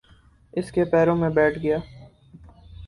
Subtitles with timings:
[0.53, 1.77] اس کے پیروں میں بیٹھ گیا۔